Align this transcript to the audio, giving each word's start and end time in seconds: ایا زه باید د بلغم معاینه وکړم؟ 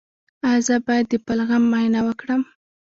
ایا 0.47 0.61
زه 0.67 0.75
باید 0.87 1.05
د 1.09 1.13
بلغم 1.25 1.63
معاینه 1.71 1.99
وکړم؟ 2.07 2.41